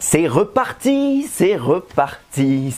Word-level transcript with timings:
C'est 0.00 0.28
reparti, 0.28 1.26
c'est 1.30 1.56
reparti. 1.56 2.74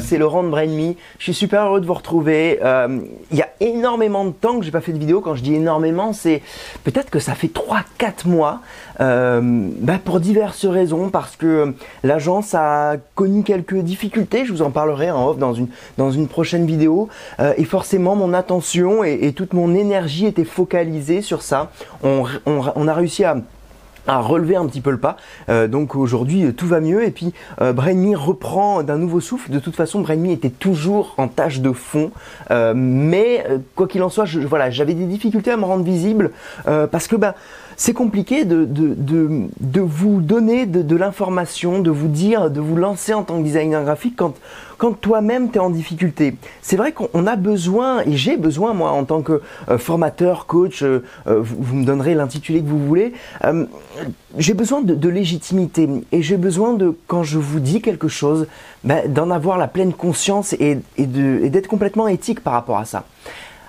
C'est 0.00 0.18
Laurent 0.18 0.42
de 0.42 0.48
BrainMe. 0.48 0.94
Je 1.18 1.24
suis 1.24 1.34
super 1.34 1.64
heureux 1.64 1.80
de 1.80 1.86
vous 1.86 1.94
retrouver. 1.94 2.58
Euh, 2.62 3.00
il 3.30 3.36
y 3.36 3.42
a 3.42 3.48
énormément 3.60 4.24
de 4.24 4.30
temps 4.30 4.58
que 4.58 4.64
j'ai 4.64 4.70
pas 4.70 4.80
fait 4.80 4.92
de 4.92 4.98
vidéo. 4.98 5.20
Quand 5.20 5.34
je 5.34 5.42
dis 5.42 5.54
énormément, 5.54 6.12
c'est 6.12 6.42
peut-être 6.84 7.10
que 7.10 7.18
ça 7.18 7.34
fait 7.34 7.50
3-4 7.52 8.26
mois. 8.26 8.60
Euh, 9.00 9.40
bah, 9.42 9.98
pour 10.02 10.20
diverses 10.20 10.66
raisons, 10.66 11.10
parce 11.10 11.36
que 11.36 11.74
l'agence 12.02 12.54
a 12.54 12.96
connu 13.14 13.42
quelques 13.42 13.78
difficultés. 13.78 14.44
Je 14.44 14.52
vous 14.52 14.62
en 14.62 14.70
parlerai 14.70 15.10
en 15.10 15.28
off 15.28 15.38
dans 15.38 15.54
une, 15.54 15.68
dans 15.98 16.10
une 16.10 16.28
prochaine 16.28 16.66
vidéo. 16.66 17.08
Euh, 17.40 17.54
et 17.56 17.64
forcément, 17.64 18.16
mon 18.16 18.34
attention 18.34 19.04
et, 19.04 19.32
toute 19.34 19.52
mon 19.52 19.74
énergie 19.74 20.26
était 20.26 20.44
focalisée 20.44 21.22
sur 21.22 21.42
ça. 21.42 21.72
on 22.02 22.88
a 22.88 22.94
réussi 22.94 23.24
à 23.24 23.36
à 24.06 24.20
relever 24.20 24.56
un 24.56 24.66
petit 24.66 24.80
peu 24.80 24.90
le 24.90 24.98
pas. 24.98 25.16
Euh, 25.48 25.68
donc 25.68 25.96
aujourd'hui 25.96 26.52
tout 26.54 26.66
va 26.66 26.80
mieux 26.80 27.04
et 27.04 27.10
puis 27.10 27.32
euh, 27.60 27.72
Brainme 27.72 28.14
reprend 28.14 28.82
d'un 28.82 28.98
nouveau 28.98 29.20
souffle. 29.20 29.50
De 29.50 29.58
toute 29.58 29.76
façon 29.76 30.00
Brainme 30.00 30.26
était 30.26 30.50
toujours 30.50 31.14
en 31.18 31.28
tâche 31.28 31.60
de 31.60 31.72
fond, 31.72 32.10
euh, 32.50 32.72
mais 32.76 33.44
euh, 33.48 33.58
quoi 33.74 33.88
qu'il 33.88 34.02
en 34.02 34.08
soit, 34.08 34.24
je, 34.24 34.40
voilà, 34.40 34.70
j'avais 34.70 34.94
des 34.94 35.06
difficultés 35.06 35.50
à 35.50 35.56
me 35.56 35.64
rendre 35.64 35.84
visible 35.84 36.30
parce 36.64 37.08
que 37.08 37.16
ben 37.16 37.34
c'est 37.76 37.92
compliqué 37.92 38.44
de, 38.44 38.64
de, 38.64 38.94
de, 38.96 39.48
de, 39.60 39.80
vous 39.80 40.20
donner 40.20 40.66
de, 40.66 40.96
l'information, 40.96 41.80
de 41.80 41.90
vous 41.90 42.08
dire, 42.08 42.50
de 42.50 42.60
vous 42.60 42.76
lancer 42.76 43.14
en 43.14 43.22
tant 43.22 43.38
que 43.38 43.42
designer 43.42 43.82
graphique 43.82 44.14
quand, 44.16 44.34
quand 44.78 44.92
toi-même 44.92 45.50
tu 45.50 45.56
es 45.56 45.60
en 45.60 45.70
difficulté. 45.70 46.36
C'est 46.62 46.76
vrai 46.76 46.92
qu'on 46.92 47.26
a 47.26 47.36
besoin, 47.36 48.02
et 48.02 48.12
j'ai 48.12 48.36
besoin 48.36 48.74
moi 48.74 48.90
en 48.90 49.04
tant 49.04 49.22
que 49.22 49.40
euh, 49.68 49.78
formateur, 49.78 50.46
coach, 50.46 50.82
euh, 50.82 51.04
euh, 51.26 51.40
vous, 51.40 51.74
me 51.74 51.84
donnerez 51.84 52.14
l'intitulé 52.14 52.60
que 52.60 52.68
vous 52.68 52.78
voulez, 52.78 53.12
j'ai 54.36 54.54
besoin 54.54 54.82
de, 54.82 55.08
légitimité 55.08 55.88
et 56.12 56.22
j'ai 56.22 56.36
besoin 56.36 56.74
de, 56.74 56.96
quand 57.06 57.22
je 57.22 57.38
vous 57.38 57.60
dis 57.60 57.80
quelque 57.80 58.08
chose, 58.08 58.46
ben, 58.82 59.12
d'en 59.12 59.30
avoir 59.30 59.58
la 59.58 59.68
pleine 59.68 59.92
conscience 59.92 60.52
et, 60.54 60.78
et 60.96 61.06
d'être 61.06 61.68
complètement 61.68 62.08
éthique 62.08 62.40
par 62.40 62.54
rapport 62.54 62.78
à 62.78 62.84
ça. 62.84 63.04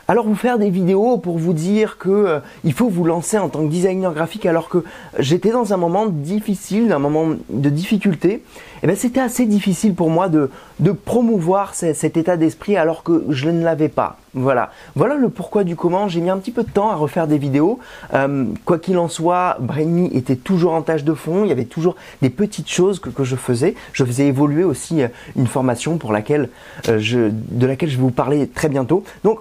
Alors 0.08 0.28
vous 0.28 0.36
faire 0.36 0.60
des 0.60 0.70
vidéos 0.70 1.18
pour 1.18 1.40
vous 1.40 1.54
dire 1.54 1.98
que 1.98 2.10
euh, 2.10 2.40
il 2.64 2.74
faut 2.74 2.90
vous 2.90 3.06
lancer 3.06 3.40
en 3.40 3.50
tant 3.50 3.64
que 3.64 3.72
designer 3.72 4.14
graphique 4.14 4.46
alors 4.46 4.70
que 4.70 4.84
j'étais 5.18 5.50
dans 5.50 5.74
un 5.74 5.78
moment 5.78 6.06
difficile, 6.06 6.92
un 6.92 7.00
moment 7.00 7.30
de 7.50 7.70
difficulté, 7.72 8.30
et 8.30 8.42
eh 8.84 8.88
ben 8.88 8.96
c'était 8.96 9.20
assez 9.20 9.48
difficile 9.48 9.96
pour 9.96 10.12
moi 10.12 10.30
de, 10.30 10.52
de 10.80 10.92
promouvoir 10.92 11.74
cet 11.74 12.18
état 12.18 12.38
d'esprit 12.38 12.78
alors 12.78 13.02
que 13.02 13.26
je 13.30 13.50
ne 13.50 13.64
l'avais 13.64 13.90
pas. 13.90 14.18
Voilà. 14.36 14.70
Voilà 14.96 15.16
le 15.16 15.30
pourquoi 15.30 15.64
du 15.64 15.76
comment. 15.76 16.08
J'ai 16.08 16.22
mis 16.22 16.30
un 16.30 16.38
petit 16.38 16.52
peu 16.52 16.62
de 16.62 16.70
temps 16.70 16.92
à 16.92 16.96
refaire 16.96 17.26
des 17.26 17.40
vidéos. 17.40 17.80
Euh, 18.14 18.46
quoi 18.64 18.78
qu'il 18.78 19.00
en 19.00 19.08
soit, 19.08 19.58
Brainy 19.60 20.16
était 20.16 20.36
toujours 20.36 20.74
en 20.74 20.84
tâche 20.84 21.04
de 21.04 21.14
fond. 21.16 21.46
Il 21.46 21.48
y 21.48 21.52
avait 21.52 21.66
toujours 21.66 21.96
des 22.22 22.30
petites 22.30 22.70
choses 22.70 23.00
que, 23.00 23.10
que 23.10 23.24
je 23.24 23.36
faisais. 23.36 23.74
Je 23.94 24.04
faisais 24.04 24.28
évoluer 24.28 24.66
aussi 24.66 25.02
euh, 25.02 25.08
une 25.36 25.48
formation 25.48 25.98
pour 25.98 26.14
laquelle 26.14 26.50
je, 26.86 27.32
de 27.32 27.66
laquelle 27.66 27.90
je 27.90 27.96
vais 27.96 28.04
vous 28.04 28.12
parler 28.12 28.48
très 28.48 28.70
bientôt. 28.70 29.04
Donc 29.24 29.40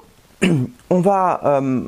on 0.90 1.00
va 1.00 1.40
euh, 1.44 1.86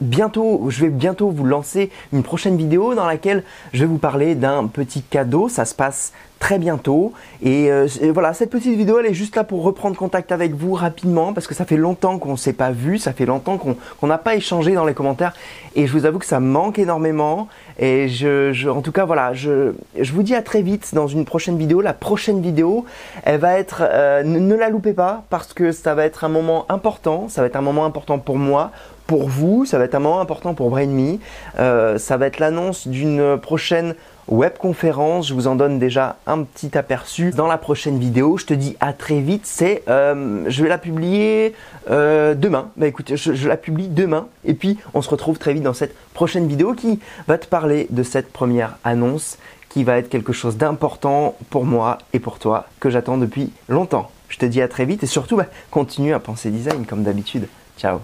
bientôt, 0.00 0.66
je 0.68 0.82
vais 0.82 0.90
bientôt 0.90 1.30
vous 1.30 1.44
lancer 1.44 1.90
une 2.12 2.22
prochaine 2.22 2.56
vidéo 2.56 2.94
dans 2.94 3.06
laquelle 3.06 3.42
je 3.72 3.80
vais 3.80 3.86
vous 3.86 3.98
parler 3.98 4.34
d'un 4.34 4.66
petit 4.66 5.02
cadeau. 5.02 5.48
Ça 5.48 5.64
se 5.64 5.74
passe 5.74 6.12
très 6.38 6.58
bientôt. 6.58 7.12
Euh, 7.44 7.88
et, 8.00 8.10
voilà, 8.10 8.34
cette 8.34 8.50
petite 8.50 8.76
vidéo, 8.76 8.98
elle 8.98 9.06
est 9.06 9.14
juste 9.14 9.36
là 9.36 9.44
pour 9.44 9.62
reprendre 9.62 9.96
contact 9.96 10.32
avec 10.32 10.54
vous 10.54 10.74
rapidement 10.74 11.32
parce 11.32 11.46
que 11.46 11.54
ça 11.54 11.64
fait 11.64 11.76
longtemps 11.76 12.18
qu'on 12.18 12.32
ne 12.32 12.36
s'est 12.36 12.52
pas 12.52 12.70
vu, 12.70 12.98
ça 12.98 13.12
fait 13.12 13.26
longtemps 13.26 13.58
qu'on 13.58 14.06
n'a 14.06 14.18
pas 14.18 14.34
échangé 14.34 14.74
dans 14.74 14.84
les 14.84 14.94
commentaires. 14.94 15.34
Et 15.74 15.86
je 15.86 15.92
vous 15.92 16.04
avoue 16.04 16.18
que 16.18 16.26
ça 16.26 16.40
me 16.40 16.46
manque 16.46 16.78
énormément. 16.78 17.48
Et 17.78 18.08
je, 18.08 18.68
en 18.68 18.82
tout 18.82 18.92
cas, 18.92 19.04
voilà, 19.04 19.34
je, 19.34 19.72
je 19.98 20.12
vous 20.12 20.22
dis 20.22 20.34
à 20.34 20.42
très 20.42 20.62
vite 20.62 20.94
dans 20.94 21.06
une 21.06 21.24
prochaine 21.24 21.58
vidéo. 21.58 21.80
La 21.80 21.94
prochaine 21.94 22.40
vidéo, 22.40 22.84
elle 23.24 23.40
va 23.40 23.58
être, 23.58 23.82
euh, 23.82 24.22
ne, 24.22 24.54
la 24.54 24.68
loupez 24.68 24.92
pas 24.92 25.24
parce 25.30 25.52
que 25.52 25.72
ça 25.72 25.94
va 25.94 26.04
être 26.04 26.24
un 26.24 26.28
moment 26.28 26.66
important. 26.68 27.28
Ça 27.28 27.40
va 27.40 27.46
être 27.46 27.56
un 27.56 27.62
moment 27.62 27.84
important 27.84 28.18
pour 28.18 28.36
moi, 28.36 28.72
pour 29.06 29.28
vous. 29.28 29.64
Ça 29.64 29.78
va 29.78 29.84
être 29.84 29.94
un 29.94 30.00
moment 30.00 30.20
important 30.20 30.54
pour 30.54 30.70
BrainMe. 30.70 31.18
Euh, 31.58 31.98
ça 31.98 32.16
va 32.16 32.26
être 32.26 32.38
l'annonce 32.38 32.88
d'une 32.88 33.38
prochaine 33.38 33.94
webconférence. 34.28 35.28
Je 35.28 35.34
vous 35.34 35.46
en 35.46 35.54
donne 35.54 35.78
déjà 35.78 36.16
un 36.26 36.42
petit 36.42 36.76
aperçu 36.76 37.30
dans 37.30 37.46
la 37.46 37.58
prochaine 37.58 37.98
vidéo. 37.98 38.36
Je 38.36 38.46
te 38.46 38.54
dis 38.54 38.76
à 38.80 38.92
très 38.92 39.20
vite. 39.20 39.42
C'est, 39.44 39.82
euh, 39.88 40.44
je 40.48 40.62
vais 40.62 40.68
la 40.68 40.78
publier 40.78 41.54
euh, 41.90 42.34
demain. 42.34 42.70
Bah 42.76 42.86
écoute, 42.86 43.14
je, 43.14 43.48
la 43.48 43.56
publie 43.56 43.88
demain. 43.88 44.28
Et 44.44 44.54
puis 44.54 44.78
on 44.94 45.02
se 45.02 45.10
retrouve 45.10 45.38
très 45.38 45.52
vite 45.52 45.62
dans 45.62 45.74
cette 45.74 45.94
prochaine 46.14 46.46
vidéo 46.48 46.74
qui 46.74 47.00
va 47.28 47.38
te 47.38 47.46
parler 47.46 47.86
de 47.90 48.02
cette 48.02 48.32
première 48.32 48.78
annonce 48.84 49.38
qui 49.68 49.84
va 49.84 49.98
être 49.98 50.08
quelque 50.08 50.32
chose 50.32 50.56
d'important 50.56 51.36
pour 51.50 51.66
moi 51.66 51.98
et 52.14 52.18
pour 52.18 52.38
toi 52.38 52.66
que 52.80 52.88
j'attends 52.88 53.18
depuis 53.18 53.52
longtemps. 53.68 54.10
Je 54.28 54.38
te 54.38 54.46
dis 54.46 54.62
à 54.62 54.68
très 54.68 54.86
vite 54.86 55.02
et 55.02 55.06
surtout 55.06 55.36
bah, 55.36 55.46
continue 55.70 56.14
à 56.14 56.18
penser 56.18 56.50
design 56.50 56.86
comme 56.86 57.02
d'habitude. 57.02 57.46
Ciao 57.78 58.00